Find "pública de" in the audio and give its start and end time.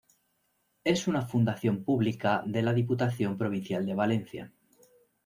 1.83-2.63